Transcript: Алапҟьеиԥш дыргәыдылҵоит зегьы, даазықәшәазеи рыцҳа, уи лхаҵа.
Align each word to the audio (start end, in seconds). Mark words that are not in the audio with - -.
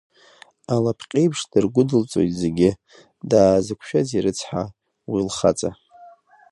Алапҟьеиԥш 0.73 1.39
дыргәыдылҵоит 1.51 2.33
зегьы, 2.41 2.69
даазықәшәазеи 3.29 4.23
рыцҳа, 4.23 4.63
уи 5.11 5.19
лхаҵа. 5.27 5.69